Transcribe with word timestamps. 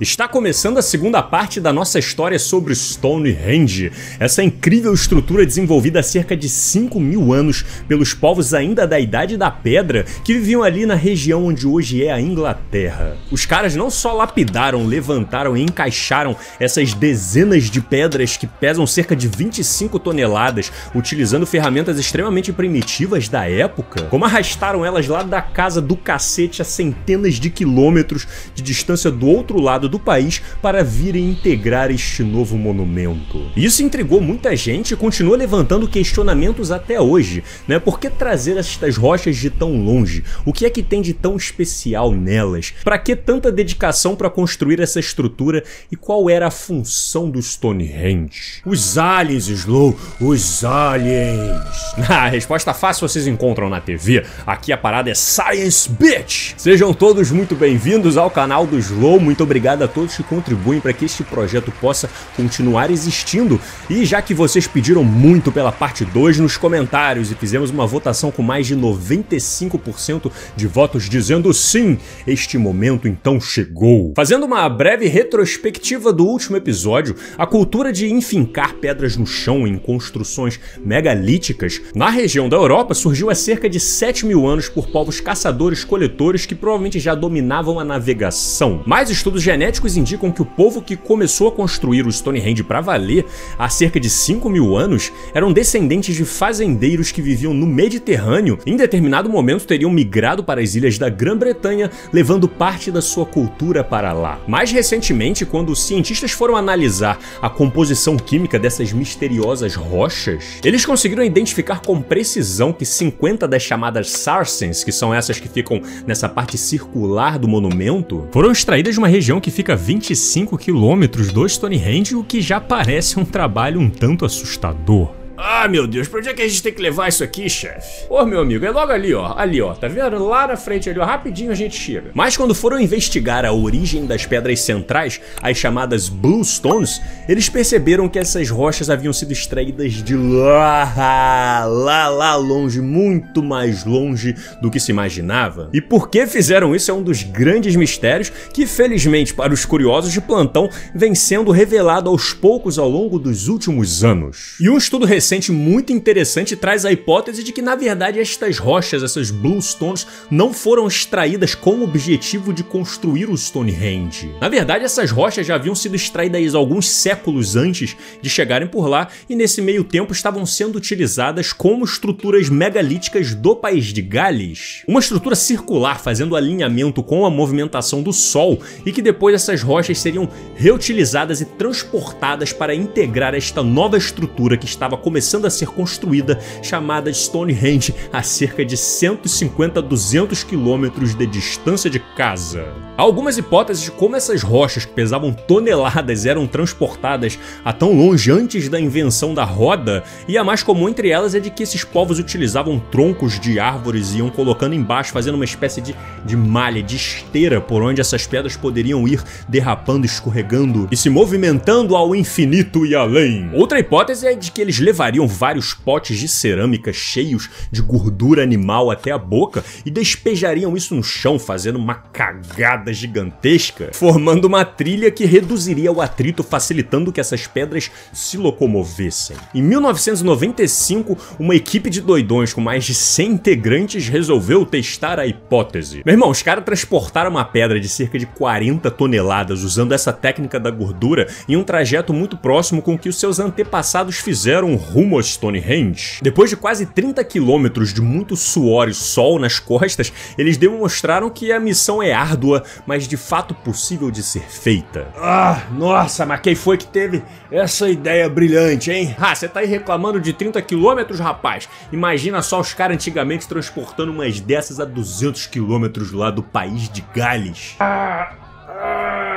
Está 0.00 0.26
começando 0.26 0.76
a 0.76 0.82
segunda 0.82 1.22
parte 1.22 1.60
da 1.60 1.72
nossa 1.72 2.00
história 2.00 2.36
sobre 2.36 2.74
Stonehenge, 2.74 3.92
essa 4.18 4.42
incrível 4.42 4.92
estrutura 4.92 5.46
desenvolvida 5.46 6.00
há 6.00 6.02
cerca 6.02 6.36
de 6.36 6.48
5 6.48 6.98
mil 6.98 7.32
anos 7.32 7.64
pelos 7.86 8.12
povos 8.12 8.52
ainda 8.52 8.88
da 8.88 8.98
Idade 8.98 9.36
da 9.36 9.52
Pedra 9.52 10.04
que 10.24 10.34
viviam 10.34 10.64
ali 10.64 10.84
na 10.84 10.96
região 10.96 11.46
onde 11.46 11.64
hoje 11.64 12.04
é 12.04 12.10
a 12.10 12.20
Inglaterra. 12.20 13.16
Os 13.30 13.46
caras 13.46 13.76
não 13.76 13.88
só 13.88 14.12
lapidaram, 14.14 14.84
levantaram 14.84 15.56
e 15.56 15.62
encaixaram 15.62 16.36
essas 16.58 16.92
dezenas 16.92 17.70
de 17.70 17.80
pedras 17.80 18.36
que 18.36 18.48
pesam 18.48 18.88
cerca 18.88 19.14
de 19.14 19.28
25 19.28 20.00
toneladas, 20.00 20.72
utilizando 20.92 21.46
ferramentas 21.46 22.00
extremamente 22.00 22.52
primitivas 22.52 23.28
da 23.28 23.48
época, 23.48 24.02
como 24.06 24.24
arrastaram 24.24 24.84
elas 24.84 25.06
lá 25.06 25.22
da 25.22 25.40
casa 25.40 25.80
do 25.80 25.94
cacete 25.96 26.60
a 26.60 26.64
centenas 26.64 27.34
de 27.34 27.48
quilômetros 27.48 28.26
de 28.56 28.60
distância 28.60 29.08
do 29.08 29.28
outro 29.28 29.60
lado 29.60 29.83
do 29.88 29.98
país 29.98 30.40
para 30.60 30.82
virem 30.82 31.30
integrar 31.30 31.90
este 31.90 32.22
novo 32.22 32.56
monumento. 32.56 33.50
Isso 33.56 33.82
intrigou 33.82 34.20
muita 34.20 34.54
gente 34.56 34.94
e 34.94 34.96
continua 34.96 35.36
levantando 35.36 35.88
questionamentos 35.88 36.70
até 36.70 37.00
hoje, 37.00 37.42
né? 37.66 37.78
Por 37.78 37.98
que 37.98 38.08
trazer 38.10 38.56
estas 38.56 38.96
rochas 38.96 39.36
de 39.36 39.50
tão 39.50 39.84
longe? 39.84 40.24
O 40.44 40.52
que 40.52 40.66
é 40.66 40.70
que 40.70 40.82
tem 40.82 41.02
de 41.02 41.12
tão 41.12 41.36
especial 41.36 42.12
nelas? 42.12 42.72
Para 42.82 42.98
que 42.98 43.14
tanta 43.14 43.50
dedicação 43.50 44.16
para 44.16 44.30
construir 44.30 44.80
essa 44.80 45.00
estrutura 45.00 45.64
e 45.90 45.96
qual 45.96 46.28
era 46.28 46.46
a 46.46 46.50
função 46.50 47.30
do 47.30 47.40
Stonehenge? 47.40 48.62
Os 48.64 48.98
aliens, 48.98 49.48
Slow, 49.48 49.96
os 50.20 50.64
aliens. 50.64 51.60
a 52.08 52.28
resposta 52.28 52.72
fácil 52.72 53.08
vocês 53.08 53.26
encontram 53.26 53.68
na 53.68 53.80
TV. 53.80 54.24
Aqui 54.46 54.72
a 54.72 54.76
parada 54.76 55.10
é 55.10 55.14
Science 55.14 55.88
Bitch. 55.90 56.54
Sejam 56.56 56.92
todos 56.92 57.30
muito 57.30 57.54
bem-vindos 57.54 58.16
ao 58.16 58.30
canal 58.30 58.66
do 58.66 58.78
Slow. 58.78 59.20
Muito 59.20 59.42
obrigado 59.42 59.73
obrigado 59.74 59.82
a 59.82 59.88
todos 59.88 60.16
que 60.16 60.22
contribuem 60.22 60.80
para 60.80 60.92
que 60.92 61.04
este 61.04 61.22
projeto 61.22 61.72
possa 61.80 62.08
continuar 62.36 62.90
existindo. 62.90 63.60
E 63.90 64.04
já 64.04 64.22
que 64.22 64.32
vocês 64.32 64.66
pediram 64.66 65.02
muito 65.02 65.50
pela 65.50 65.72
parte 65.72 66.04
2 66.04 66.38
nos 66.38 66.56
comentários 66.56 67.30
e 67.30 67.34
fizemos 67.34 67.70
uma 67.70 67.86
votação 67.86 68.30
com 68.30 68.42
mais 68.42 68.66
de 68.66 68.76
95% 68.76 70.30
de 70.56 70.66
votos 70.66 71.08
dizendo 71.08 71.52
sim, 71.52 71.98
este 72.26 72.56
momento 72.56 73.08
então 73.08 73.40
chegou. 73.40 74.12
Fazendo 74.16 74.46
uma 74.46 74.68
breve 74.68 75.06
retrospectiva 75.08 76.12
do 76.12 76.24
último 76.24 76.56
episódio, 76.56 77.16
a 77.36 77.46
cultura 77.46 77.92
de 77.92 78.10
enfincar 78.12 78.74
pedras 78.74 79.16
no 79.16 79.26
chão 79.26 79.66
em 79.66 79.76
construções 79.76 80.60
megalíticas 80.84 81.80
na 81.94 82.08
região 82.08 82.48
da 82.48 82.56
Europa 82.56 82.94
surgiu 82.94 83.28
há 83.28 83.34
cerca 83.34 83.68
de 83.68 83.80
7 83.80 84.24
mil 84.26 84.46
anos 84.46 84.68
por 84.68 84.86
povos 84.88 85.20
caçadores-coletores 85.20 86.46
que 86.46 86.54
provavelmente 86.54 87.00
já 87.00 87.14
dominavam 87.14 87.80
a 87.80 87.84
navegação. 87.84 88.82
Mais 88.86 89.10
estudos 89.10 89.42
genéticos 89.42 89.63
genéticos 89.64 89.96
indicam 89.96 90.30
que 90.30 90.42
o 90.42 90.44
povo 90.44 90.82
que 90.82 90.94
começou 90.94 91.48
a 91.48 91.52
construir 91.52 92.06
o 92.06 92.12
Stonehenge 92.12 92.62
para 92.62 92.82
valer 92.82 93.24
há 93.58 93.66
cerca 93.70 93.98
de 93.98 94.10
5 94.10 94.50
mil 94.50 94.76
anos 94.76 95.10
eram 95.32 95.54
descendentes 95.54 96.14
de 96.14 96.24
fazendeiros 96.26 97.10
que 97.10 97.22
viviam 97.22 97.54
no 97.54 97.66
Mediterrâneo 97.66 98.58
e 98.66 98.70
em 98.70 98.76
determinado 98.76 99.30
momento 99.30 99.66
teriam 99.66 99.90
migrado 99.90 100.44
para 100.44 100.60
as 100.60 100.74
ilhas 100.74 100.98
da 100.98 101.08
Grã-Bretanha, 101.08 101.90
levando 102.12 102.46
parte 102.46 102.90
da 102.90 103.00
sua 103.00 103.24
cultura 103.24 103.82
para 103.82 104.12
lá. 104.12 104.38
Mais 104.46 104.70
recentemente, 104.70 105.46
quando 105.46 105.70
os 105.70 105.82
cientistas 105.82 106.32
foram 106.32 106.56
analisar 106.56 107.18
a 107.40 107.48
composição 107.48 108.18
química 108.18 108.58
dessas 108.58 108.92
misteriosas 108.92 109.74
rochas, 109.74 110.58
eles 110.62 110.84
conseguiram 110.84 111.24
identificar 111.24 111.80
com 111.80 112.02
precisão 112.02 112.70
que 112.70 112.84
50 112.84 113.48
das 113.48 113.62
chamadas 113.62 114.10
sarsens, 114.10 114.84
que 114.84 114.92
são 114.92 115.14
essas 115.14 115.40
que 115.40 115.48
ficam 115.48 115.80
nessa 116.06 116.28
parte 116.28 116.58
circular 116.58 117.38
do 117.38 117.48
monumento, 117.48 118.28
foram 118.30 118.52
extraídas 118.52 118.92
de 118.92 118.98
uma 118.98 119.08
região 119.08 119.40
que 119.40 119.53
fica 119.54 119.74
a 119.74 119.76
25 119.76 120.58
quilômetros 120.58 121.32
do 121.32 121.48
Stonehenge, 121.48 122.16
o 122.16 122.24
que 122.24 122.42
já 122.42 122.60
parece 122.60 123.20
um 123.20 123.24
trabalho 123.24 123.80
um 123.80 123.88
tanto 123.88 124.24
assustador. 124.24 125.23
Ah, 125.36 125.66
meu 125.66 125.86
Deus, 125.86 126.06
pra 126.06 126.20
onde 126.20 126.28
é 126.28 126.34
que 126.34 126.42
a 126.42 126.48
gente 126.48 126.62
tem 126.62 126.72
que 126.72 126.80
levar 126.80 127.08
isso 127.08 127.24
aqui, 127.24 127.50
chefe? 127.50 128.06
Ô, 128.08 128.24
meu 128.24 128.40
amigo, 128.40 128.64
é 128.64 128.70
logo 128.70 128.92
ali, 128.92 129.12
ó. 129.12 129.34
Ali, 129.36 129.60
ó. 129.60 129.74
Tá 129.74 129.88
vendo? 129.88 130.24
Lá 130.24 130.46
na 130.46 130.56
frente 130.56 130.88
ali, 130.88 130.98
ó. 130.98 131.04
Rapidinho 131.04 131.50
a 131.50 131.54
gente 131.54 131.76
chega. 131.76 132.12
Mas 132.14 132.36
quando 132.36 132.54
foram 132.54 132.78
investigar 132.78 133.44
a 133.44 133.52
origem 133.52 134.06
das 134.06 134.24
pedras 134.24 134.60
centrais, 134.60 135.20
as 135.42 135.56
chamadas 135.56 136.08
Bluestones, 136.08 137.00
eles 137.28 137.48
perceberam 137.48 138.08
que 138.08 138.18
essas 138.18 138.48
rochas 138.48 138.88
haviam 138.88 139.12
sido 139.12 139.32
extraídas 139.32 139.94
de 139.94 140.16
lá, 140.16 141.64
lá, 141.66 142.08
lá 142.08 142.36
longe, 142.36 142.80
muito 142.80 143.42
mais 143.42 143.84
longe 143.84 144.36
do 144.62 144.70
que 144.70 144.78
se 144.78 144.92
imaginava. 144.92 145.68
E 145.72 145.80
por 145.80 146.08
que 146.08 146.26
fizeram 146.28 146.76
isso 146.76 146.90
é 146.90 146.94
um 146.94 147.02
dos 147.02 147.24
grandes 147.24 147.74
mistérios 147.74 148.30
que, 148.52 148.66
felizmente 148.66 149.34
para 149.34 149.52
os 149.52 149.64
curiosos 149.64 150.12
de 150.12 150.20
plantão, 150.20 150.70
vem 150.94 151.14
sendo 151.14 151.50
revelado 151.50 152.08
aos 152.08 152.32
poucos 152.32 152.78
ao 152.78 152.88
longo 152.88 153.18
dos 153.18 153.48
últimos 153.48 154.04
anos. 154.04 154.54
E 154.60 154.70
um 154.70 154.78
estudo 154.78 155.04
recente 155.04 155.23
recente 155.24 155.50
muito 155.50 155.90
interessante 155.90 156.54
traz 156.54 156.84
a 156.84 156.92
hipótese 156.92 157.42
de 157.42 157.50
que, 157.50 157.62
na 157.62 157.74
verdade, 157.74 158.20
estas 158.20 158.58
rochas, 158.58 159.02
essas 159.02 159.30
bluestones, 159.30 160.06
não 160.30 160.52
foram 160.52 160.86
extraídas 160.86 161.54
com 161.54 161.76
o 161.76 161.84
objetivo 161.84 162.52
de 162.52 162.62
construir 162.62 163.30
o 163.30 163.36
Stonehenge. 163.36 164.34
Na 164.38 164.50
verdade, 164.50 164.84
essas 164.84 165.10
rochas 165.10 165.46
já 165.46 165.54
haviam 165.54 165.74
sido 165.74 165.96
extraídas 165.96 166.54
alguns 166.54 166.90
séculos 166.90 167.56
antes 167.56 167.96
de 168.20 168.28
chegarem 168.28 168.68
por 168.68 168.86
lá 168.86 169.08
e, 169.26 169.34
nesse 169.34 169.62
meio 169.62 169.82
tempo, 169.82 170.12
estavam 170.12 170.44
sendo 170.44 170.76
utilizadas 170.76 171.54
como 171.54 171.86
estruturas 171.86 172.50
megalíticas 172.50 173.34
do 173.34 173.56
país 173.56 173.86
de 173.86 174.02
Gales. 174.02 174.82
Uma 174.86 175.00
estrutura 175.00 175.34
circular 175.34 176.00
fazendo 176.00 176.36
alinhamento 176.36 177.02
com 177.02 177.24
a 177.24 177.30
movimentação 177.30 178.02
do 178.02 178.12
Sol 178.12 178.60
e 178.84 178.92
que 178.92 179.00
depois 179.00 179.34
essas 179.34 179.62
rochas 179.62 179.98
seriam 179.98 180.28
reutilizadas 180.54 181.40
e 181.40 181.46
transportadas 181.46 182.52
para 182.52 182.74
integrar 182.74 183.34
esta 183.34 183.62
nova 183.62 183.96
estrutura 183.96 184.58
que 184.58 184.66
estava 184.66 184.98
começando 184.98 185.13
começando 185.14 185.44
a 185.44 185.50
ser 185.50 185.68
construída, 185.68 186.40
chamada 186.60 187.12
Stonehenge, 187.12 187.94
a 188.12 188.20
cerca 188.20 188.64
de 188.64 188.76
150 188.76 189.78
a 189.78 189.82
200 189.82 190.42
quilômetros 190.42 191.14
de 191.14 191.24
distância 191.24 191.88
de 191.88 192.00
casa. 192.00 192.64
Há 192.98 193.02
algumas 193.02 193.38
hipóteses 193.38 193.84
de 193.84 193.90
como 193.92 194.16
essas 194.16 194.42
rochas 194.42 194.84
que 194.84 194.92
pesavam 194.92 195.32
toneladas 195.32 196.26
eram 196.26 196.48
transportadas 196.48 197.38
a 197.64 197.72
tão 197.72 197.92
longe 197.92 198.30
antes 198.30 198.68
da 198.68 198.80
invenção 198.80 199.34
da 199.34 199.44
roda, 199.44 200.02
e 200.26 200.36
a 200.36 200.42
mais 200.42 200.64
comum 200.64 200.88
entre 200.88 201.10
elas 201.10 201.34
é 201.34 201.40
de 201.40 201.50
que 201.50 201.62
esses 201.62 201.84
povos 201.84 202.18
utilizavam 202.18 202.78
troncos 202.78 203.38
de 203.38 203.60
árvores 203.60 204.14
e 204.14 204.18
iam 204.18 204.30
colocando 204.30 204.74
embaixo, 204.74 205.12
fazendo 205.12 205.36
uma 205.36 205.44
espécie 205.44 205.80
de, 205.80 205.94
de 206.24 206.36
malha, 206.36 206.82
de 206.82 206.96
esteira 206.96 207.60
por 207.60 207.82
onde 207.82 208.00
essas 208.00 208.26
pedras 208.26 208.56
poderiam 208.56 209.06
ir 209.06 209.22
derrapando, 209.48 210.06
escorregando 210.06 210.88
e 210.90 210.96
se 210.96 211.08
movimentando 211.08 211.94
ao 211.94 212.16
infinito 212.16 212.84
e 212.84 212.96
além. 212.96 213.50
Outra 213.52 213.78
hipótese 213.78 214.26
é 214.26 214.34
de 214.34 214.50
que 214.50 214.60
eles 214.60 214.78
levariam 214.78 215.03
levariam 215.04 215.28
vários 215.28 215.74
potes 215.74 216.18
de 216.18 216.26
cerâmica 216.26 216.92
cheios 216.92 217.50
de 217.70 217.82
gordura 217.82 218.42
animal 218.42 218.90
até 218.90 219.10
a 219.10 219.18
boca 219.18 219.62
e 219.84 219.90
despejariam 219.90 220.74
isso 220.76 220.94
no 220.94 221.02
chão, 221.02 221.38
fazendo 221.38 221.76
uma 221.76 221.94
cagada 221.94 222.92
gigantesca, 222.92 223.90
formando 223.92 224.46
uma 224.46 224.64
trilha 224.64 225.10
que 225.10 225.26
reduziria 225.26 225.92
o 225.92 226.00
atrito, 226.00 226.42
facilitando 226.42 227.12
que 227.12 227.20
essas 227.20 227.46
pedras 227.46 227.90
se 228.12 228.38
locomovessem. 228.38 229.36
Em 229.54 229.62
1995, 229.62 231.18
uma 231.38 231.54
equipe 231.54 231.90
de 231.90 232.00
doidões 232.00 232.54
com 232.54 232.60
mais 232.60 232.84
de 232.84 232.94
100 232.94 233.32
integrantes 233.32 234.08
resolveu 234.08 234.64
testar 234.64 235.18
a 235.20 235.26
hipótese. 235.26 236.02
Meu 236.04 236.14
irmão, 236.14 236.30
os 236.30 236.42
caras 236.42 236.64
transportaram 236.64 237.30
uma 237.30 237.44
pedra 237.44 237.78
de 237.78 237.88
cerca 237.88 238.18
de 238.18 238.26
40 238.26 238.90
toneladas 238.90 239.62
usando 239.62 239.92
essa 239.92 240.12
técnica 240.12 240.58
da 240.58 240.70
gordura 240.70 241.28
em 241.46 241.56
um 241.56 241.64
trajeto 241.64 242.14
muito 242.14 242.36
próximo 242.36 242.80
com 242.80 242.94
o 242.94 242.98
que 242.98 243.08
os 243.08 243.18
seus 243.18 243.38
antepassados 243.38 244.16
fizeram 244.16 244.74
rumo 244.94 245.18
a 245.18 245.22
Stonehenge. 245.22 246.20
Depois 246.22 246.48
de 246.48 246.56
quase 246.56 246.86
30 246.86 247.24
quilômetros 247.24 247.92
de 247.92 248.00
muito 248.00 248.36
suor 248.36 248.88
e 248.88 248.94
sol 248.94 249.40
nas 249.40 249.58
costas, 249.58 250.12
eles 250.38 250.56
demonstraram 250.56 251.28
que 251.28 251.50
a 251.50 251.58
missão 251.58 252.00
é 252.00 252.12
árdua, 252.12 252.62
mas 252.86 253.08
de 253.08 253.16
fato 253.16 253.52
possível 253.56 254.08
de 254.08 254.22
ser 254.22 254.42
feita. 254.48 255.08
Ah, 255.16 255.64
nossa, 255.72 256.24
mas 256.24 256.40
quem 256.40 256.54
foi 256.54 256.76
que 256.76 256.86
teve 256.86 257.24
essa 257.50 257.90
ideia 257.90 258.28
brilhante, 258.28 258.92
hein? 258.92 259.16
Ah, 259.18 259.34
você 259.34 259.48
tá 259.48 259.60
aí 259.60 259.66
reclamando 259.66 260.20
de 260.20 260.32
30 260.32 260.62
quilômetros, 260.62 261.18
rapaz? 261.18 261.68
Imagina 261.90 262.40
só 262.40 262.60
os 262.60 262.72
caras 262.72 262.94
antigamente 262.94 263.48
transportando 263.48 264.12
umas 264.12 264.38
dessas 264.38 264.78
a 264.78 264.84
200 264.84 265.48
quilômetros 265.48 266.12
lá 266.12 266.30
do 266.30 266.42
país 266.42 266.88
de 266.88 267.04
Gales. 267.12 267.74
Ah, 267.80 268.32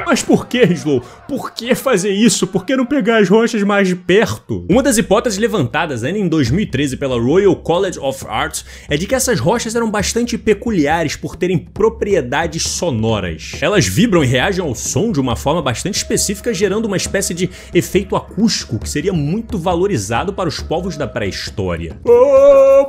mas 0.08 0.24
por 0.24 0.48
que, 0.48 0.64
Slow? 0.64 1.02
Por 1.28 1.52
que 1.52 1.76
fazer 1.76 2.12
isso? 2.12 2.48
Por 2.48 2.66
que 2.66 2.78
não 2.78 2.86
pegar 2.86 3.18
as 3.18 3.28
rochas 3.28 3.62
mais 3.62 3.90
de 3.90 3.96
perto? 3.98 4.66
Uma 4.70 4.82
das 4.82 4.98
hipóteses 4.98 5.38
levantadas 5.38 6.02
ainda 6.02 6.18
em 6.18 6.30
2013 6.30 6.96
pela 6.96 7.20
Royal 7.20 7.54
College 7.58 8.00
of 8.00 8.26
Arts 8.26 8.64
é 8.90 8.96
de 8.96 9.06
que 9.06 9.14
essas 9.14 9.38
rochas 9.38 9.76
eram 9.76 9.92
bastante 9.92 10.38
peculiares 10.38 11.18
por 11.18 11.36
terem 11.36 11.58
propriedades 11.58 12.64
sonoras. 12.64 13.52
Elas 13.60 13.86
vibram 13.86 14.24
e 14.24 14.28
reagem 14.28 14.64
ao 14.64 14.74
som 14.74 15.12
de 15.12 15.20
uma 15.20 15.36
forma 15.36 15.62
bastante 15.62 15.96
específica, 15.96 16.54
gerando 16.54 16.86
uma 16.86 16.96
espécie 16.96 17.34
de 17.34 17.50
efeito 17.74 18.16
acústico 18.16 18.80
que 18.80 18.90
seria 18.90 19.12
muito 19.12 19.58
valorizado 19.58 20.32
para 20.32 20.48
os 20.48 20.62
povos 20.62 20.96
da 20.96 21.06
pré-história. 21.06 22.00
Oh, 22.06 22.88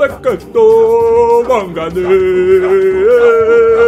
맵겠도 0.00 1.42
망가네 1.46 2.00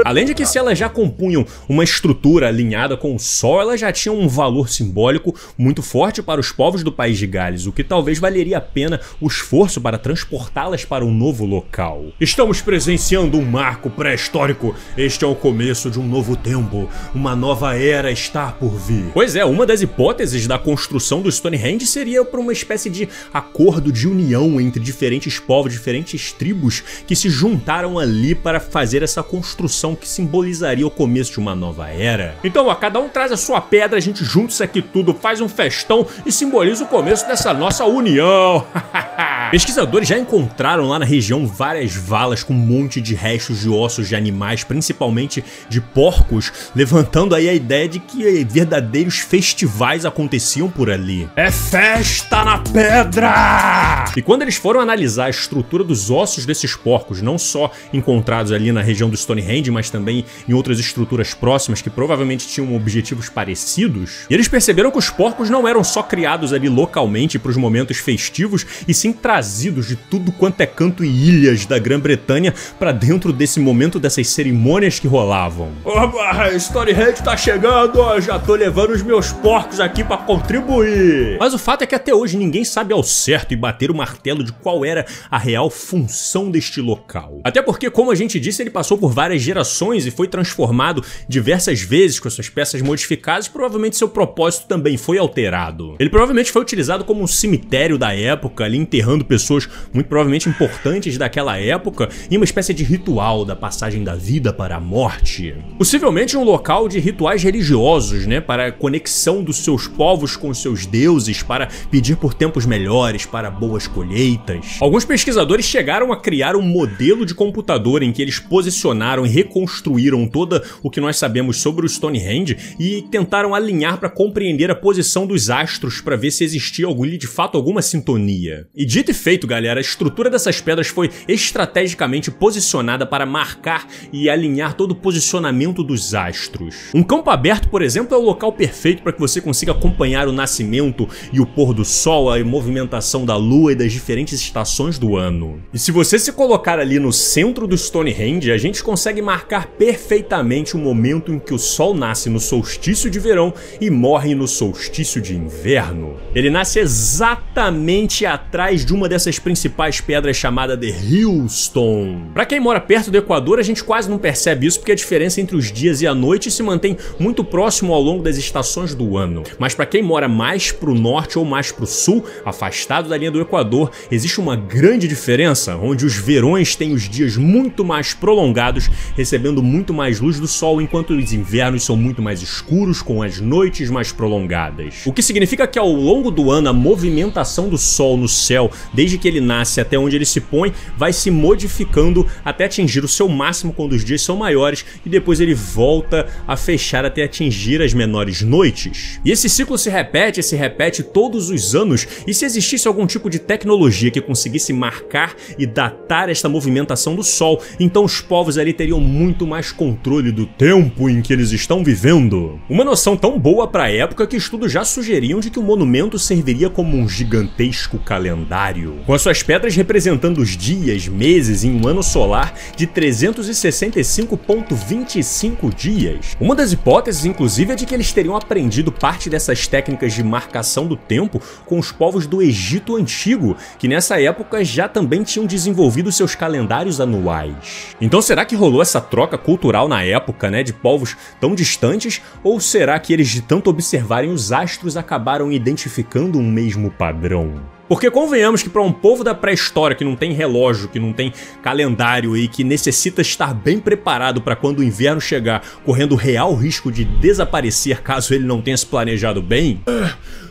Além 0.05 0.25
de 0.25 0.35
que 0.35 0.45
se 0.45 0.59
elas 0.59 0.79
já 0.79 0.89
compunham 0.89 1.47
uma 1.69 1.85
estrutura 1.85 2.49
alinhada 2.49 2.97
com 2.97 3.15
o 3.15 3.19
Sol, 3.19 3.61
elas 3.61 3.81
já 3.81 3.93
tinham 3.93 4.19
um 4.19 4.29
valor 4.29 4.69
simbólico 4.69 5.35
muito 5.57 5.83
forte 5.83 6.23
para 6.23 6.41
os 6.41 6.51
povos 6.51 6.83
do 6.83 6.91
país 6.91 7.19
de 7.19 7.27
Gales, 7.27 7.67
o 7.67 7.73
que 7.73 7.85
talvez 7.85 8.19
valeria 8.19 8.59
a 8.59 8.61
pena 8.61 9.01
o 9.21 9.27
esforço 9.29 9.81
para 9.81 9.99
transportá-las 9.99 10.85
para 10.85 11.05
um 11.05 11.13
novo 11.13 11.45
local. 11.45 12.07
Estamos 12.21 12.61
presenciando 12.61 13.39
um 13.39 13.45
marco 13.45 13.91
pré-histórico. 13.91 14.75
Este 14.97 15.25
é 15.25 15.29
o 15.29 15.35
começo 15.35 15.91
de 15.91 16.01
um 16.01 16.07
novo 16.07 16.37
tempo. 16.37 16.89
Uma 17.15 17.37
nova 17.37 17.77
era 17.77 18.11
está 18.11 18.51
por 18.51 18.71
vir. 18.71 19.11
Pois 19.15 19.37
é, 19.37 19.45
uma 19.45 19.65
das 19.65 19.83
hipóteses 19.83 20.47
da 20.47 20.59
construção 20.59 21.23
do 21.23 21.31
Stonehenge 21.31 21.87
seria 21.87 22.25
para 22.25 22.41
uma 22.41 22.53
espécie 22.53 22.91
de 22.91 23.09
acordo 23.33 23.93
de 23.93 24.09
união 24.09 24.61
entre 24.61 24.83
diferentes 24.83 25.39
povos, 25.39 25.73
diferentes 25.73 26.33
tribos 26.33 26.83
que 27.07 27.15
se 27.15 27.31
juntaram 27.31 27.99
ali 27.99 28.35
para 28.35 28.59
fazer 28.59 29.03
essa 29.03 29.23
construção 29.23 29.92
que 29.95 30.09
simbolizaria 30.09 30.87
o 30.87 30.91
começo 30.91 31.33
de 31.33 31.39
uma 31.39 31.55
nova 31.55 31.89
era. 31.89 32.37
Então, 32.43 32.67
ó, 32.67 32.75
cada 32.75 33.01
um 33.01 33.09
traz 33.09 33.33
a 33.33 33.37
sua 33.37 33.61
pedra, 33.61 33.99
a 33.99 34.01
gente 34.01 34.25
junta 34.25 34.53
isso 34.53 34.63
aqui 34.63 34.83
tudo, 34.83 35.15
faz 35.15 35.41
um 35.41 35.49
festão 35.49 36.07
e 36.27 36.33
simboliza 36.33 36.85
o 36.85 36.89
começo 36.89 37.27
dessa 37.27 37.53
nossa 37.55 37.85
união. 37.85 38.67
Pesquisadores 39.53 40.09
já 40.09 40.19
encontraram 40.19 40.89
lá 40.89 40.99
na 40.99 41.05
região 41.05 41.47
várias 41.47 41.95
valas 41.95 42.43
com 42.43 42.55
um 42.55 42.57
monte 42.57 43.03
de 43.03 43.15
restos 43.15 43.61
de 43.61 43.69
ossos 43.69 44.09
de 44.09 44.17
animais, 44.17 44.65
principalmente 44.65 45.45
de 45.69 45.79
porcos, 45.79 46.51
levantando 46.75 47.35
aí 47.35 47.51
a 47.51 47.53
ideia 47.53 47.87
de 47.87 47.99
que 47.99 48.45
verdadeiros 48.45 49.19
festivais 49.19 50.07
aconteciam 50.07 50.71
por 50.71 50.89
ali. 50.89 51.29
É 51.37 51.51
festa 51.51 52.43
na 52.43 52.61
pedra! 52.61 54.07
E 54.17 54.23
quando 54.23 54.41
eles 54.41 54.57
foram 54.57 54.81
analisar 54.81 55.27
a 55.27 55.31
estrutura 55.31 55.85
dos 55.85 56.11
ossos 56.11 56.47
desses 56.47 56.75
porcos, 56.75 57.21
não 57.21 57.37
só 57.37 57.71
encontrados 57.93 58.53
ali 58.53 58.73
na 58.73 58.81
região 58.81 59.11
do 59.11 59.17
Stonehenge, 59.19 59.71
mas 59.71 59.91
também 59.91 60.25
em 60.49 60.55
outras 60.55 60.79
estruturas 60.79 61.35
próximas 61.35 61.83
que 61.83 61.91
provavelmente 61.91 62.49
tinham 62.49 62.75
objetivos 62.75 63.29
parecidos, 63.29 64.25
eles 64.31 64.49
perceberam 64.49 64.91
que 64.91 64.99
os 64.99 65.11
porcos 65.11 65.51
não 65.51 65.69
eram 65.69 65.85
só 65.85 66.03
criados 66.03 66.55
ali 66.55 66.71
localmente 66.71 67.39
para 67.39 67.51
os 67.51 67.57
momentos 67.59 67.99
festivos, 67.99 68.65
e 68.89 68.95
sim 68.95 69.13
trazidos 69.13 69.42
de 69.43 69.97
tudo 69.97 70.33
quanto 70.33 70.61
é 70.61 70.67
canto 70.67 71.05
e 71.05 71.29
ilhas 71.29 71.67
da 71.67 71.79
Grã-Bretanha 71.79 72.53
para 72.79 72.93
dentro 72.93 73.33
desse 73.33 73.61
momento 73.61 73.99
dessas 73.99 74.29
cerimônias 74.29 74.99
que 74.99 75.07
rolavam. 75.07 75.71
Oba, 75.85 76.59
Stonehenge 76.59 77.23
tá 77.23 77.37
chegando, 77.37 78.21
já 78.21 78.39
tô 78.39 78.55
levando 78.55 78.91
os 78.91 79.03
meus 79.03 79.33
porcos 79.33 79.81
aqui 79.81 80.03
para 80.05 80.19
contribuir. 80.19 81.37
Mas 81.39 81.55
o 81.55 81.59
fato 81.59 81.83
é 81.83 81.87
que 81.87 81.95
até 81.95 82.15
hoje 82.15 82.37
ninguém 82.37 82.65
sabe 82.65 82.93
ao 82.93 83.03
certo 83.03 83.53
e 83.53 83.57
bater 83.57 83.91
o 83.91 83.95
martelo 83.95 84.43
de 84.43 84.53
qual 84.53 84.85
era 84.85 85.07
a 85.31 85.39
real 85.39 85.71
função 85.71 86.51
deste 86.51 86.81
local. 86.81 87.41
Até 87.45 87.63
porque, 87.63 87.91
como 87.91 88.11
a 88.11 88.15
gente 88.15 88.41
disse, 88.41 88.63
ele 88.63 88.71
passou 88.71 88.99
por 88.99 89.13
várias 89.13 89.41
gerações 89.41 90.07
e 90.07 90.11
foi 90.11 90.29
transformado 90.29 91.05
diversas 91.29 91.81
vezes 91.81 92.19
com 92.19 92.29
suas 92.29 92.49
peças 92.49 92.83
modificadas 92.83 93.49
provavelmente 93.53 93.97
seu 93.97 94.09
propósito 94.09 94.67
também 94.67 94.97
foi 94.97 95.19
alterado. 95.19 95.97
Ele 95.99 96.11
provavelmente 96.11 96.51
foi 96.51 96.63
utilizado 96.63 97.05
como 97.05 97.23
um 97.23 97.27
cemitério 97.27 97.99
da 97.99 98.15
época, 98.15 98.65
ali 98.65 98.79
enterrando 98.79 99.22
pessoas 99.25 99.69
muito 99.93 100.07
provavelmente 100.07 100.49
importantes 100.49 101.17
daquela 101.17 101.59
época 101.59 102.09
em 102.31 102.37
uma 102.37 102.45
espécie 102.45 102.75
de 102.75 102.85
ritual 102.85 103.45
da 103.45 103.55
passagem 103.55 104.03
da 104.03 104.15
vida 104.15 104.53
para 104.53 104.77
a 104.77 104.81
morte. 104.81 105.55
Possivelmente 105.79 106.37
um 106.37 106.45
local 106.45 106.89
de 106.89 106.99
rituais 106.99 107.43
religiosos, 107.43 108.27
né, 108.27 108.41
para 108.41 108.67
a 108.67 108.73
conexão 108.73 109.43
dos 109.43 109.59
seus 109.59 109.87
povos 109.87 110.37
com 110.37 110.53
seus 110.53 110.87
deuses, 110.87 111.43
para 111.43 111.69
pedir 111.91 112.17
por 112.17 112.35
tempos 112.35 112.67
melhores, 112.67 113.27
para 113.27 113.51
boas 113.51 113.87
colheitas. 113.87 114.79
Alguns 114.81 115.05
pesquisadores 115.05 115.65
chegaram 115.65 116.13
a 116.13 116.21
criar 116.21 116.57
um 116.57 116.63
modelo 116.63 117.25
de 117.25 117.35
computador 117.35 118.03
em 118.03 118.13
que 118.13 118.23
eles 118.23 118.39
posicionaram 118.39 119.25
e 119.25 119.29
reconstruíram 119.29 120.27
todo 120.27 120.63
o 120.83 120.91
que 120.91 121.01
nós 121.01 121.17
sabemos 121.17 121.61
sobre 121.61 121.87
o 121.87 121.89
Stonehenge 121.89 122.57
e 122.79 123.03
tentaram 123.03 123.55
alinhar 123.55 123.99
para 123.99 124.09
compreender 124.09 124.71
a 124.71 124.75
posição 124.75 125.27
dos 125.27 125.51
astros 125.51 126.01
para 126.01 126.17
ver 126.17 126.31
se 126.31 126.45
existia 126.45 126.87
algum, 126.87 127.07
de 127.07 127.27
fato 127.27 127.57
alguma 127.57 127.83
sintonia. 127.83 128.67
E 128.75 128.85
dito 128.85 129.12
e 129.13 129.15
feito, 129.15 129.47
galera, 129.47 129.79
a 129.79 129.83
estrutura 129.83 130.31
dessas 130.31 130.61
pedras 130.61 130.89
foi 130.89 131.11
estrategicamente 131.29 132.31
posicionada 132.31 133.07
para 133.07 133.27
marcar 133.27 133.87
e 134.11 134.29
alinhar 134.29 134.75
todo 134.75 134.93
o 134.93 134.97
posicionamento 134.97 135.85
dos 135.85 136.15
astros. 136.15 136.91
Um 136.95 137.03
campo 137.03 137.29
aberto, 137.31 137.69
por 137.69 137.83
exemplo, 137.83 138.15
é 138.15 138.19
o 138.19 138.23
local 138.23 138.53
perfeito 138.53 139.03
para 139.03 139.13
que 139.13 139.21
você 139.21 139.41
consiga 139.41 139.73
acompanhar 139.73 140.27
o 140.29 140.33
nascimento 140.33 141.07
e 141.31 141.41
o 141.41 141.47
pôr 141.47 141.75
do 141.75 141.85
sol, 141.85 142.31
a 142.31 142.43
movimentação 142.43 143.27
da 143.27 143.37
lua 143.37 143.73
e 143.73 143.75
das 143.75 143.93
diferentes 143.93 144.41
estações 144.41 144.99
do 144.99 145.17
ano. 145.17 145.63
E 145.75 145.79
se 145.79 145.93
você 145.93 146.19
se 146.19 146.33
colocar 146.33 146.79
ali 146.79 146.99
no 146.99 147.13
centro 147.13 147.67
do 147.67 147.77
Stonehenge, 147.77 148.51
a 148.51 148.57
gente 148.57 148.83
consegue 148.83 149.21
marcar 149.21 149.67
perfeitamente 149.67 150.75
o 150.75 150.79
momento 150.79 151.33
em 151.33 151.39
que 151.39 151.53
o 151.53 151.59
sol 151.59 151.95
nasce 151.95 152.31
no 152.31 152.41
solstício 152.41 153.11
de 153.11 153.21
verão 153.21 153.53
e 153.79 153.91
morre 153.91 154.35
no 154.35 154.49
solstício 154.49 155.21
de 155.21 155.37
inverno. 155.37 156.17
Ele 156.35 156.49
nasce 156.49 156.79
exatamente 156.79 158.25
atrás 158.25 158.87
de 158.87 158.95
uma 158.95 159.02
dessas 159.09 159.39
principais 159.39 160.01
pedras 160.01 160.37
chamada 160.37 160.77
de 160.77 160.91
Hillstone. 160.91 162.31
Para 162.35 162.47
quem 162.47 162.61
mora 162.61 162.81
perto 162.81 163.11
do 163.11 163.19
Equador, 163.19 163.59
a 163.59 163.63
gente 163.63 163.83
quase 163.83 164.11
não 164.11 164.19
percebe 164.19 164.67
isso 164.67 164.79
porque 164.79 164.93
a 164.93 164.97
diferença 164.97 165.41
entre 165.41 165.57
os 165.57 165.73
dias 165.73 166.03
e 166.03 166.07
a 166.07 166.15
noite 166.15 166.51
se 166.51 166.63
mantém 166.63 166.97
muito 167.19 167.45
próximo 167.45 167.93
ao 167.93 168.01
longo 168.01 168.23
das 168.23 168.37
estações 168.37 168.95
do 168.95 169.17
ano. 169.17 169.43
Mas 169.59 169.75
para 169.75 169.87
quem 169.87 170.03
mora 170.03 170.29
mais 170.29 170.73
para 170.73 170.91
o 170.91 170.95
norte 170.95 171.39
ou 171.39 171.45
mais 171.45 171.71
para 171.71 171.85
o 171.85 171.87
sul, 171.87 172.25
afastado 172.45 173.09
da 173.09 173.17
linha 173.17 173.31
do 173.31 173.41
Equador, 173.41 173.91
existe 174.11 174.41
uma 174.41 174.57
grande 174.57 175.07
diferença, 175.09 175.77
onde 175.77 176.05
os 176.05 176.17
verões 176.17 176.75
têm 176.77 176.93
os 176.93 177.09
dias 177.09 177.37
muito 177.37 177.85
mais 177.85 178.15
prolongados, 178.15 178.89
recebendo 179.17 179.63
muito 179.63 179.93
mais 179.93 180.21
luz 180.21 180.39
do 180.39 180.49
sol, 180.49 180.81
enquanto 180.81 181.11
os 181.11 181.33
invernos 181.33 181.85
são 181.85 181.97
muito 181.97 182.23
mais 182.23 182.43
escuros, 182.43 183.03
com 183.03 183.23
as 183.23 183.41
noites 183.41 183.91
mais 183.91 184.13
prolongadas. 184.13 185.03
O 185.07 185.13
que 185.13 185.23
significa 185.23 185.67
que 185.67 185.79
ao 185.79 185.91
longo 185.91 186.31
do 186.31 186.51
ano 186.51 186.69
a 186.69 186.73
movimentação 186.73 187.69
do 187.69 187.79
sol 187.79 188.17
no 188.17 188.29
céu, 188.29 188.71
desde 188.93 189.19
que 189.19 189.27
ele 189.27 189.41
nasce 189.41 189.81
até 189.81 189.99
onde 189.99 190.17
ele 190.17 190.27
se 190.27 190.41
põe, 190.41 190.73
vai 190.97 191.13
se 191.13 191.31
modificando 191.31 192.27
até 192.45 192.65
atingir 192.67 193.05
o 193.05 193.09
seu 193.09 193.29
máximo 193.29 193.73
quando 193.73 193.93
os 193.93 194.05
dias 194.05 194.23
são 194.23 194.37
maiores 194.37 194.85
e 195.05 195.09
depois 195.09 195.41
ele 195.41 195.55
volta 195.55 196.27
a 196.47 196.57
fechar 196.57 197.05
até 197.05 197.25
atingir 197.25 197.83
as 197.83 197.95
menores 197.95 198.43
noites. 198.43 199.19
E 199.25 199.31
esse 199.31 199.49
ciclo 199.49 199.77
se 199.77 199.91
repete 199.91 200.43
se 200.43 200.57
repete 200.57 201.03
todos 201.03 201.51
os 201.51 201.75
anos, 201.75 202.07
e 202.27 202.35
se 202.35 202.45
existisse 202.45 202.87
algum 202.87 203.07
tipo 203.07 203.31
de 203.31 203.39
tecnologia 203.39 204.11
que 204.11 204.21
conseguisse 204.21 204.73
marcar 204.73 205.35
e 205.59 205.67
datar 205.67 206.29
esta 206.29 206.49
movimentação 206.49 207.15
do 207.15 207.23
Sol, 207.23 207.63
então 207.81 208.05
os 208.05 208.21
povos 208.21 208.59
ali 208.59 208.73
teriam 208.73 209.01
muito 209.01 209.47
mais 209.47 209.73
controle 209.73 210.31
do 210.31 210.47
tempo 210.47 211.09
em 211.09 211.23
que 211.23 211.33
eles 211.33 211.53
estão 211.53 211.83
vivendo. 211.83 212.61
Uma 212.69 212.85
noção 212.85 213.17
tão 213.17 213.39
boa 213.39 213.67
para 213.67 213.85
a 213.85 213.91
época 213.91 214.27
que 214.27 214.37
estudos 214.37 214.71
já 214.71 214.85
sugeriam 214.85 215.41
de 215.41 215.51
que 215.51 215.59
o 215.59 215.63
monumento 215.63 216.19
serviria 216.19 216.69
como 216.69 216.97
um 216.97 217.09
gigantesco 217.09 217.99
calendário, 217.99 218.82
com 219.07 219.15
as 219.15 219.23
suas 219.23 219.43
pedras 219.43 219.75
representando 219.75 220.37
os 220.39 220.57
dias, 220.57 221.09
meses 221.09 221.65
em 221.65 221.75
um 221.75 221.87
ano 221.87 222.03
solar 222.03 222.55
de 222.77 222.87
365.25 222.87 225.75
dias. 225.75 226.37
Uma 226.41 226.55
das 226.55 226.73
hipóteses, 226.73 227.25
inclusive, 227.25 227.73
é 227.73 227.75
de 227.75 227.87
que 227.87 227.95
eles 227.95 228.13
teriam 228.13 228.37
aprendido 228.37 228.93
parte 228.93 229.31
dessas 229.31 229.67
técnicas 229.67 230.13
de 230.13 230.23
marcação 230.23 230.87
do 230.87 230.97
tempo 230.97 231.41
com 231.67 231.79
os 231.79 231.91
povos 231.93 232.27
do 232.27 232.43
Egito 232.43 232.97
Antigo, 232.97 233.57
que 233.79 233.89
nessa 233.89 234.21
época 234.21 234.63
já 234.65 234.89
também 234.89 235.23
tinham 235.23 235.47
desenvolvido 235.47 236.13
seus 236.13 236.35
calendários 236.35 237.01
anuais. 237.01 237.97
Então 238.01 238.23
será 238.23 238.45
que 238.45 238.57
rolou 238.57 238.83
essa 238.83 239.01
troca 239.01 239.39
cultural 239.39 239.89
na 239.89 240.03
época, 240.03 240.51
né, 240.51 240.63
de 240.63 240.73
povos 240.73 241.17
tão 241.41 241.55
distantes, 241.55 242.21
ou 242.43 242.61
será 242.61 242.99
que 242.99 243.13
eles 243.13 243.29
de 243.29 243.43
tanto 243.43 243.71
observarem 243.71 244.31
os 244.31 244.53
astros 244.53 244.97
acabaram 244.97 245.53
identificando 245.53 246.39
um 246.39 246.51
mesmo 246.51 246.91
padrão? 246.91 247.61
Porque 247.93 248.11
convenhamos 248.11 248.63
que 248.63 248.71
para 248.71 248.81
um 248.81 248.91
povo 248.91 249.23
da 249.23 249.35
pré-história 249.35 249.95
que 249.95 250.03
não 250.03 250.17
tem 250.17 250.33
relógio, 250.33 250.89
que 250.89 250.99
não 250.99 251.13
tem 251.13 251.31
calendário 251.63 252.35
e 252.35 252.49
que 252.49 252.65
necessita 252.65 253.21
estar 253.21 253.53
bem 253.53 253.79
preparado 253.79 254.41
para 254.41 254.57
quando 254.57 254.79
o 254.79 254.83
inverno 254.83 255.21
chegar, 255.21 255.63
correndo 255.85 256.15
real 256.15 256.55
risco 256.55 256.91
de 256.91 257.05
desaparecer 257.05 258.01
caso 258.01 258.33
ele 258.33 258.47
não 258.47 258.63
tenha 258.63 258.79
se 258.79 258.87
planejado 258.87 259.43
bem. 259.43 259.83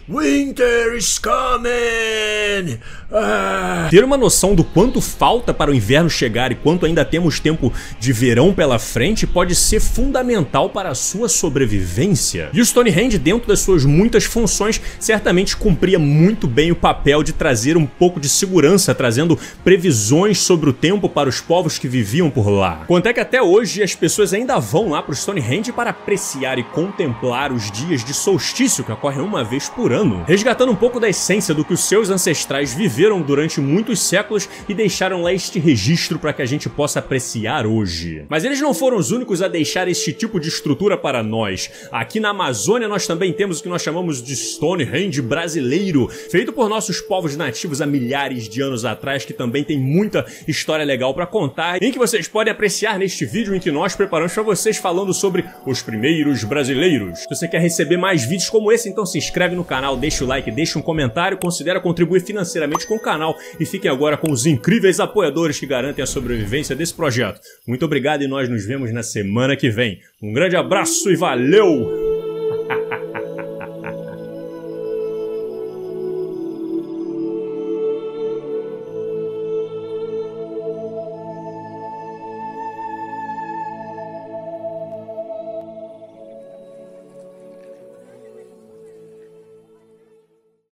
Winter 0.09 0.95
is 0.97 1.19
coming! 1.19 2.79
Ah. 3.13 3.87
Ter 3.91 4.03
uma 4.03 4.17
noção 4.17 4.55
do 4.55 4.63
quanto 4.63 5.01
falta 5.01 5.53
para 5.53 5.69
o 5.69 5.73
inverno 5.73 6.09
chegar 6.09 6.51
e 6.51 6.55
quanto 6.55 6.85
ainda 6.85 7.03
temos 7.03 7.39
tempo 7.39 7.71
de 7.99 8.13
verão 8.13 8.53
pela 8.53 8.79
frente 8.79 9.27
pode 9.27 9.53
ser 9.53 9.79
fundamental 9.81 10.69
para 10.69 10.89
a 10.89 10.95
sua 10.95 11.27
sobrevivência. 11.27 12.49
E 12.53 12.61
o 12.61 12.65
Stonehenge, 12.65 13.17
dentro 13.17 13.47
das 13.47 13.59
suas 13.59 13.83
muitas 13.83 14.23
funções, 14.23 14.81
certamente 14.97 15.57
cumpria 15.57 15.99
muito 15.99 16.47
bem 16.47 16.71
o 16.71 16.75
papel 16.75 17.21
de 17.21 17.33
trazer 17.33 17.75
um 17.75 17.85
pouco 17.85 18.19
de 18.19 18.29
segurança, 18.29 18.95
trazendo 18.95 19.37
previsões 19.63 20.39
sobre 20.39 20.69
o 20.69 20.73
tempo 20.73 21.09
para 21.09 21.29
os 21.29 21.41
povos 21.41 21.77
que 21.77 21.87
viviam 21.87 22.29
por 22.29 22.49
lá. 22.49 22.85
Quanto 22.87 23.07
é 23.07 23.13
que 23.13 23.19
até 23.19 23.41
hoje 23.41 23.83
as 23.83 23.93
pessoas 23.93 24.33
ainda 24.33 24.57
vão 24.57 24.89
lá 24.89 25.01
para 25.01 25.11
o 25.11 25.15
Stonehenge 25.15 25.71
para 25.71 25.89
apreciar 25.89 26.57
e 26.57 26.63
contemplar 26.63 27.51
os 27.51 27.69
dias 27.71 28.03
de 28.03 28.13
solstício 28.13 28.83
que 28.83 28.91
ocorrem 28.91 29.21
uma 29.21 29.43
vez 29.43 29.67
por 29.67 29.90
resgatando 30.27 30.71
um 30.71 30.75
pouco 30.75 30.99
da 30.99 31.09
essência 31.09 31.53
do 31.53 31.65
que 31.65 31.73
os 31.73 31.83
seus 31.83 32.09
ancestrais 32.09 32.73
viveram 32.73 33.21
durante 33.21 33.59
muitos 33.59 33.99
séculos 33.99 34.47
e 34.67 34.73
deixaram 34.73 35.21
lá 35.21 35.33
este 35.33 35.59
registro 35.59 36.19
para 36.19 36.33
que 36.33 36.41
a 36.41 36.45
gente 36.45 36.69
possa 36.69 36.99
apreciar 36.99 37.65
hoje. 37.65 38.25
Mas 38.29 38.43
eles 38.43 38.61
não 38.61 38.73
foram 38.73 38.97
os 38.97 39.11
únicos 39.11 39.41
a 39.41 39.47
deixar 39.47 39.87
este 39.87 40.13
tipo 40.13 40.39
de 40.39 40.47
estrutura 40.47 40.97
para 40.97 41.21
nós. 41.23 41.69
Aqui 41.91 42.19
na 42.19 42.29
Amazônia 42.29 42.87
nós 42.87 43.05
também 43.07 43.33
temos 43.33 43.59
o 43.59 43.63
que 43.63 43.69
nós 43.69 43.81
chamamos 43.81 44.21
de 44.21 44.35
Stonehenge 44.35 45.21
brasileiro, 45.21 46.07
feito 46.07 46.53
por 46.53 46.69
nossos 46.69 47.01
povos 47.01 47.35
nativos 47.35 47.81
há 47.81 47.85
milhares 47.85 48.47
de 48.47 48.61
anos 48.61 48.85
atrás, 48.85 49.25
que 49.25 49.33
também 49.33 49.63
tem 49.63 49.77
muita 49.77 50.25
história 50.47 50.85
legal 50.85 51.13
para 51.13 51.25
contar, 51.25 51.81
em 51.81 51.91
que 51.91 51.99
vocês 51.99 52.27
podem 52.27 52.51
apreciar 52.51 52.97
neste 52.97 53.25
vídeo 53.25 53.55
em 53.55 53.59
que 53.59 53.71
nós 53.71 53.95
preparamos 53.95 54.33
para 54.33 54.43
vocês 54.43 54.77
falando 54.77 55.13
sobre 55.13 55.45
os 55.65 55.81
primeiros 55.81 56.43
brasileiros. 56.43 57.19
Se 57.19 57.29
você 57.29 57.47
quer 57.47 57.61
receber 57.61 57.97
mais 57.97 58.23
vídeos 58.23 58.49
como 58.49 58.71
esse, 58.71 58.89
então 58.89 59.05
se 59.05 59.17
inscreve 59.17 59.55
no 59.55 59.63
canal, 59.63 59.80
deixa 59.97 60.23
o 60.23 60.27
like, 60.27 60.51
deixa 60.51 60.77
um 60.77 60.81
comentário, 60.81 61.37
considera 61.37 61.79
contribuir 61.79 62.21
financeiramente 62.21 62.85
com 62.87 62.95
o 62.95 62.99
canal 62.99 63.37
e 63.59 63.65
fiquem 63.65 63.89
agora 63.89 64.17
com 64.17 64.31
os 64.31 64.45
incríveis 64.45 64.99
apoiadores 64.99 65.59
que 65.59 65.65
garantem 65.65 66.03
a 66.03 66.07
sobrevivência 66.07 66.75
desse 66.75 66.93
projeto. 66.93 67.39
Muito 67.67 67.85
obrigado 67.85 68.21
e 68.21 68.27
nós 68.27 68.49
nos 68.49 68.65
vemos 68.65 68.91
na 68.91 69.03
semana 69.03 69.55
que 69.55 69.69
vem. 69.69 69.99
Um 70.21 70.33
grande 70.33 70.55
abraço 70.55 71.11
e 71.11 71.15
valeu! 71.15 72.00